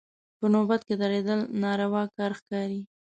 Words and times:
په 0.39 0.45
نوبت 0.53 0.81
کې 0.87 0.95
درېدل 1.01 1.39
ناروا 1.61 2.03
کار 2.17 2.31
ښکاري. 2.39 2.81